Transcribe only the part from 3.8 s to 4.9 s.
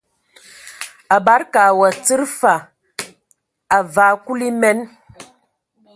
vaa Kulu enam.